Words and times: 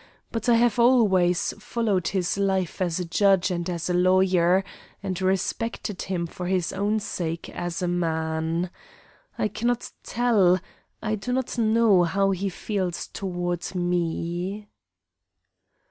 But 0.31 0.49
I 0.49 0.55
have 0.55 0.79
always 0.79 1.53
followed 1.59 2.07
his 2.07 2.35
life 2.35 2.81
as 2.81 2.99
a 2.99 3.05
judge 3.05 3.51
and 3.51 3.69
as 3.69 3.87
a 3.87 3.93
lawyer, 3.93 4.63
and 5.03 5.21
respected 5.21 6.01
him 6.01 6.25
for 6.25 6.47
his 6.47 6.73
own 6.73 6.99
sake 6.99 7.49
as 7.51 7.83
a 7.83 7.87
man. 7.87 8.71
I 9.37 9.47
cannot 9.47 9.91
tell 10.01 10.59
I 11.03 11.13
do 11.13 11.31
not 11.31 11.55
know 11.59 12.01
how 12.05 12.31
he 12.31 12.49
feels 12.49 13.09
toward 13.09 13.75
me." 13.75 14.69